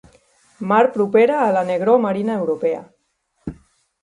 Mar 0.71 0.79
propera 0.95 1.35
a 1.41 1.51
la 1.57 1.61
negror 1.67 2.01
marina 2.07 2.39
europea. 2.41 2.81